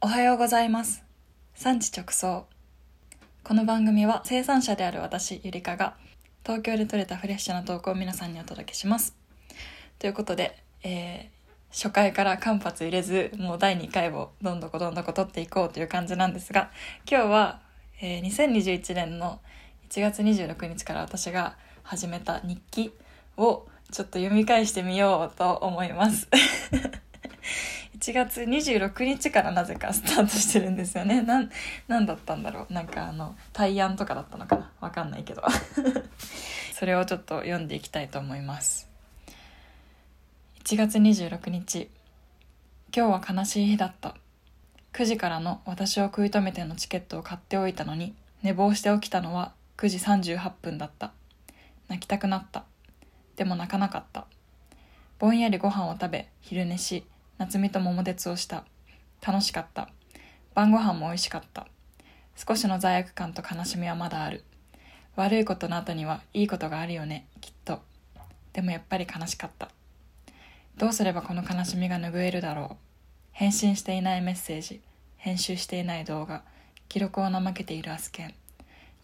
[0.00, 1.02] おはようございます。
[1.56, 2.46] 産地直送
[3.42, 5.96] この番組は生産者である私ゆりかが
[6.44, 9.16] 東京で採れたフレッシュな投稿を皆さんにお届けします。
[9.98, 16.70] ということで、えー、初回から間髪入れずもう第2回をどんどこどんどこ取っていこうという感じなんですが
[17.10, 17.60] 今日は、
[18.00, 19.40] えー、2021年の
[19.90, 22.92] 1月26日から私が始めた日記
[23.36, 26.28] をちょっと読み返してみようと思います。
[28.00, 31.22] 1月26日からなぜかスタートしてるんですよね。
[31.26, 31.50] なん、
[31.88, 32.72] なんだったんだろう。
[32.72, 35.42] なんかあの、対案とかだったのかなわかんないけど。
[36.74, 38.88] それをちょっと読んでいきたいと思います。
[40.64, 41.90] 1月26日。
[42.96, 44.14] 今日は悲しい日だった。
[44.92, 51.12] 9時からの私を食い止めてのチケットを買っておいたのに、寝坊して起きたのは9時38分だった。
[51.88, 52.64] 泣きたくなった。
[53.34, 54.26] でも泣かなかった。
[55.18, 57.04] ぼんやりご飯を食べ、昼寝し、
[57.38, 58.64] 夏美と桃鉄をした。
[59.24, 59.88] 楽しかった。
[60.54, 61.68] 晩ご飯も美味しかった。
[62.34, 64.42] 少しの罪悪感と悲しみはまだある。
[65.14, 67.28] 悪いことの後にはいいことがあるよね。
[67.40, 67.80] きっと。
[68.52, 69.68] でもやっぱり悲しかった。
[70.76, 72.76] どうすればこの悲しみが拭えるだろう。
[73.30, 74.80] 返信していないメッセージ。
[75.16, 76.42] 編集していない動画。
[76.88, 78.34] 記録を怠けているアスケン。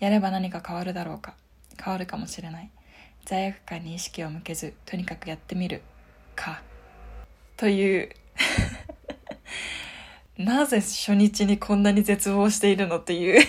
[0.00, 1.34] やれば何か変わるだろうか。
[1.80, 2.70] 変わるかもしれない。
[3.24, 5.82] 罪悪感に意識を向けずとにかくやってみる
[6.34, 6.62] か。
[7.56, 8.10] という
[10.38, 13.46] なぜ初日にこんなに絶望しているのっていう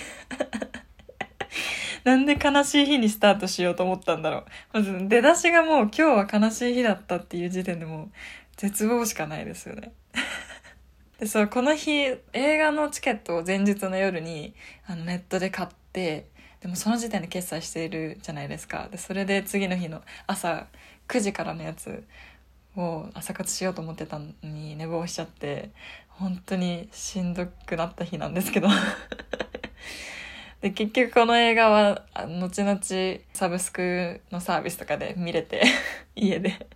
[2.06, 4.46] なんで悲しい日にスタートしようと思ったんだろう。
[4.74, 8.12] まず出だしがもう今日は悲しい日だったっていう時点でもう
[8.58, 9.92] 絶望しかないですよね。
[11.20, 14.54] で、そう、この日映画のチケットを前日の夜に
[14.86, 16.28] あのネットで買って、
[16.62, 18.88] でもその時点で決済しているじゃないですか。
[18.92, 20.68] で、それで次の日の朝
[21.08, 22.04] 9時からのやつ
[22.76, 25.72] を朝活しようと思ってたのに寝坊しちゃって
[26.10, 28.68] 本当にしんどくなった日なんですけど。
[30.62, 32.80] で結局この映画は後々
[33.34, 35.64] サブスクのサービスとかで見れて
[36.16, 36.68] 家で。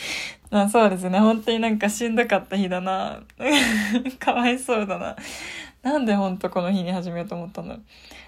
[0.50, 1.18] まあそうですね。
[1.18, 3.22] 本当になんかしんどかった日だな。
[4.18, 5.16] かわいそうだな。
[5.82, 7.78] なんで本当この日に始めようと思ったの？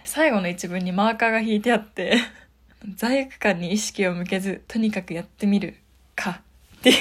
[0.04, 2.18] 最後の一文にマーカーが引いてあって
[2.96, 5.76] 罪悪感に意識を向けずとにかくやってみる
[6.14, 6.42] か。
[6.90, 6.98] っていう。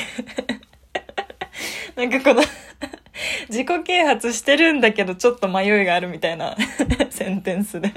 [2.10, 2.44] なんかこの
[3.50, 6.56] 自己啓発してるんだけどちょっと迷いがあるみたいな
[7.10, 7.94] センテンスで。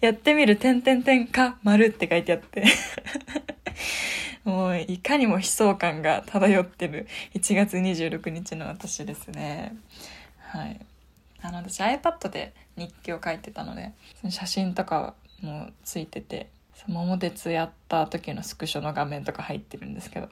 [0.00, 2.64] やってみる、てんてんてんか、丸って書いてあって。
[4.44, 7.08] もう、いかにも悲壮感が漂ってる。
[7.34, 9.76] 1月26日の私ですね。
[10.38, 10.80] はい。
[11.42, 16.48] あの、私 iPad で日記を書いてたので、その写真とかもついてて、
[16.86, 20.28] 桃鉄やった時のスクショの画面とか入ってるんですけど。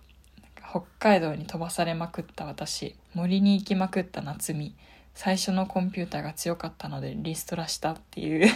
[0.81, 4.75] 北海道に飛ばされまくった私森に行きまくった夏美
[5.15, 8.47] 最初のコンピューターが強かったのでリストラしたっていう。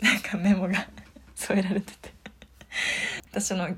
[0.00, 0.86] なんかメモが
[1.34, 2.14] 添えられてて。
[3.30, 3.76] 私の愛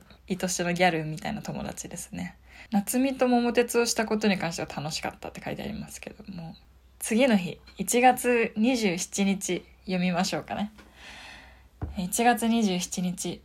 [0.48, 2.36] しのギャルみたいな友達ですね。
[2.70, 6.56] 夏美と桃鉄をしたことに関しては楽しかったって書いてありますけども
[6.98, 10.72] 次の日1月27日読みましょうかね。
[11.96, 13.40] 1月27日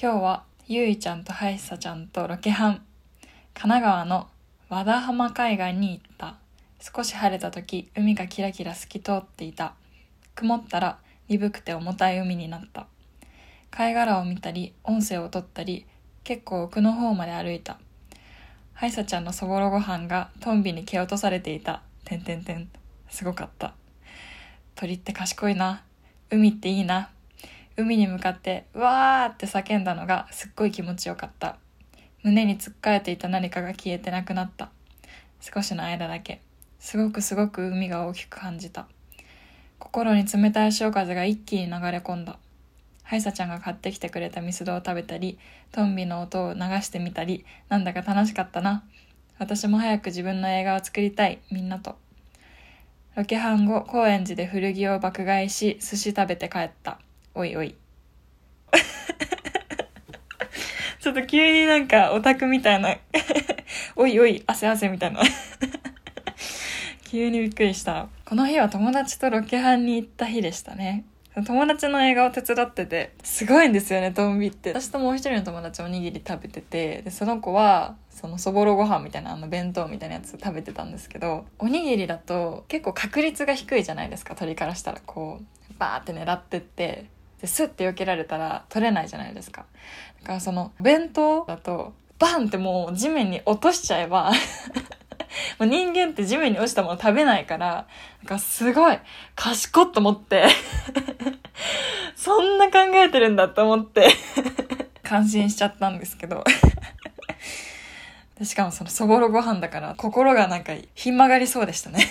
[0.00, 2.82] 今日はゆいちゃんとはいさちゃんとロケハン
[3.54, 4.28] 神奈川の
[4.68, 6.36] 和田浜海岸に行った
[6.80, 9.74] 少し晴れた時海がキラキラ透き通っていた
[10.34, 12.86] 曇ったら鈍くて重たい海になった
[13.70, 15.86] 貝殻を見たり音声を取ったり
[16.24, 17.78] 結構奥の方まで歩いた
[18.82, 21.82] ハイサちゃんのそぼろご飯がトンビに蹴落とされていた。
[22.04, 22.68] てんてんてん。
[23.08, 23.74] すごかった。
[24.74, 25.84] 鳥って賢いな。
[26.30, 27.10] 海っていいな。
[27.76, 31.56] 海に向かって、わーって叫んだのがすっごい気持ちよかった。
[32.22, 34.70] 胸につっかえていた何かが消えてなくなった。
[35.40, 36.40] 少しの間だけ。
[36.78, 38.86] すごくすごく海が大きく感じた。
[39.78, 42.38] 心に冷たい潮風が一気に流れ込んだ。
[43.02, 45.38] ハイサちゃんが買ってきてくれたミスドを食べたり、
[45.70, 48.84] トンビの音を流してみたり、なんだか楽しかったな。
[49.38, 51.96] 私も早く自分の映画を作りたい、みんなと。
[53.16, 57.00] ロケハン後、高円寺で古着を爆買いし、寿司食べて帰った。
[57.34, 57.74] おいおい。
[61.00, 62.96] ちょっと急になんかオタクみたいな
[63.96, 65.20] おいおい、汗汗みたいな
[67.10, 68.08] 急にびっくりした。
[68.24, 71.04] この日は友達とロケハンに行った日でしたね。
[71.46, 74.70] 友達の映画を手伝ってて、すごいんですよね、トンビって。
[74.70, 85.00] 私ともう一人の友達おにぎり食べてて、で、その子は、そのそぼろご飯みたいなあの弁当みたいなやつ食べてたんですけど、おにぎりだと結構確率が低いじゃないですか、鳥からしたら。
[85.06, 87.06] こう、バーって狙ってって、
[87.42, 89.66] で、スッて避けられたら取れないじゃないですか。
[90.20, 94.30] だからその、弁当だと、バンってもう地面に落としちゃえば
[95.58, 97.88] もう人間って地面に落ちたもの食べないから、
[98.22, 98.98] なんかすごい
[99.34, 100.46] 賢っと思って
[102.14, 104.08] そんな考えてるんだと思って
[105.02, 106.44] 感心しちゃったんですけど
[108.42, 112.08] しかもそのそぼろご飯だから心がなんかひん曲がりそうでしたね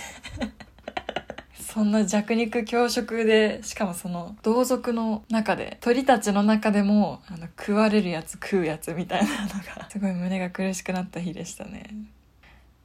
[1.73, 11.95] そんな弱肉強食で、しかもその同族の中で、鳥たちの中でも、あの、食われるやつ食うやつみたいなのが、すごい胸が苦しくなった日でしたね。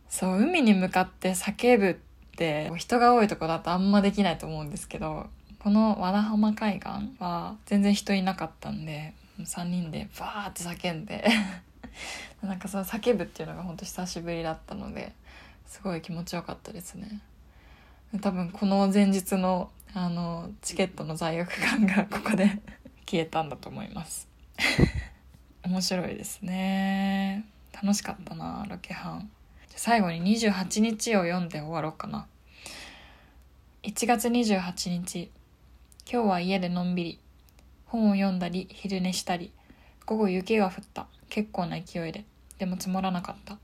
[0.08, 1.94] そう、海に向かって叫ぶっ
[2.36, 5.26] て、人が多いとこだとあんまできないと思うんですけど、
[5.58, 6.88] この和田浜海岸
[7.18, 11.28] は全然人いなかったんで、3人でバーって叫んで
[12.40, 15.12] なんかその叫ぶっていうのが本当久しぶりだったので、
[15.66, 17.20] すごい気持ちよかったですね。
[18.20, 22.60] 多分この前日のあのチケットの罪悪感がここで
[23.08, 24.28] 消えたんだと思います。
[25.64, 27.46] 面白いですね。
[27.72, 29.30] 楽しかったなロケハン。
[29.68, 32.26] 最後に28日を読んで終わろうかな。
[33.82, 35.30] 1月28日。
[36.10, 37.20] 今日は家でのんびり。
[37.86, 39.52] 本を読んだり昼寝したり。
[40.04, 41.06] 午後雪が降った。
[41.28, 42.24] 結構な勢いで。
[42.58, 43.58] でも積もらなかった。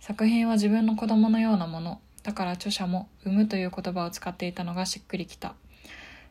[0.00, 2.00] 作品は自分の子供のようなもの。
[2.24, 5.54] だから著者も「産む」という言葉を使っていたのがしっくりきた。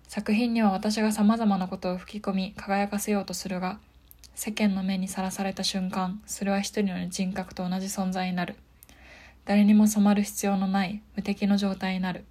[0.09, 3.79] 作品には私がさまざまなことを吹き込み輝かせようとするが
[4.35, 8.55] 世間の目にさらされた瞬間それは一人の人格と同じ存在になる。
[9.45, 12.25] 誰にも染まる必要のない無敵の状態になる。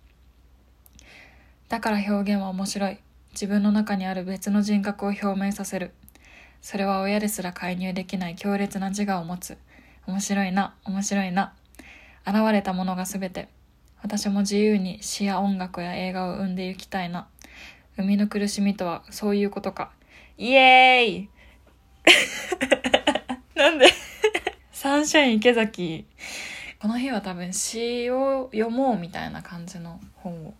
[1.68, 2.98] だから表現は面白い。
[3.32, 5.92] 自分の中にある別の人格を表明させる。
[6.60, 9.56] それは親ですら介入できない強烈な自我を持つ。
[10.06, 11.54] 面白いな面白いな。
[12.26, 13.48] 現れたものが全て。
[14.02, 17.28] 私も自由に詩や音楽や映画を生んでいきたいな。
[17.96, 19.92] 生みの苦しみとはそういうことか。
[20.38, 21.28] イエーイ！
[23.54, 23.86] なんで？
[24.72, 26.06] サンシャイン池崎。
[26.80, 30.54] この日は多分詩を読もうみたいな感じの本を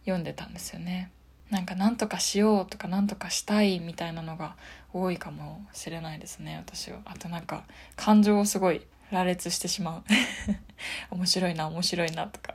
[0.00, 1.10] 読んでたんですよね。
[1.48, 4.56] なんか何とかしようとか何とかしたいみたいなのが
[4.92, 6.98] 多いかもしれないですね私は。
[7.04, 7.64] あとなんか
[7.96, 8.82] 感情をすごい
[9.12, 10.02] 羅列してしまう。
[11.14, 12.54] 面白いな面白いなとか。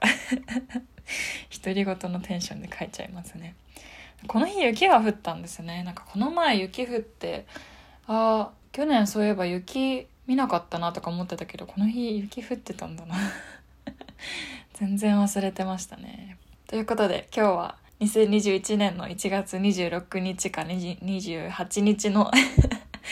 [1.64, 3.56] 独り言のテンションで書いちゃいますね。
[4.26, 5.84] この日雪が降ったんですね。
[5.84, 7.46] なんかこの前雪降って
[8.08, 13.16] ああ去年そういえば雪見なかったなとか思ってたけどこの日雪降ってたんだな。
[14.74, 16.38] 全然忘れてましたね。
[16.68, 22.32] ということで今日は2021年の1月26日か28日の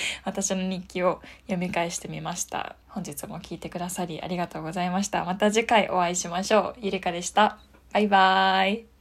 [0.23, 2.75] 私の日記を読み返してみました。
[2.87, 5.25] 本日も聞いてくださりありがとうございました。
[5.25, 6.75] また次回お会いしましょう。
[6.81, 7.57] ゆりかでした。
[7.93, 8.94] バイバーイ。